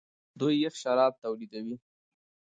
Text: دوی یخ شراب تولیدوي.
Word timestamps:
دوی 0.39 0.55
یخ 0.63 0.73
شراب 0.81 1.13
تولیدوي. 1.23 1.75